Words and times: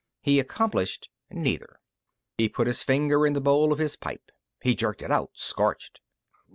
He 0.19 0.39
accomplished 0.39 1.11
neither. 1.29 1.79
He 2.35 2.49
put 2.49 2.65
his 2.65 2.81
finger 2.81 3.23
in 3.27 3.33
the 3.33 3.39
bowl 3.39 3.71
of 3.71 3.77
his 3.77 3.95
pipe. 3.95 4.31
He 4.59 4.73
jerked 4.73 5.03
it 5.03 5.11
out, 5.11 5.29
scorched. 5.35 6.01